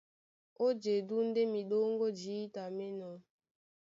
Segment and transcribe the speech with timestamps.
[0.63, 3.15] Ó jedú ndé miɗóŋgó jǐta mí enɔ́.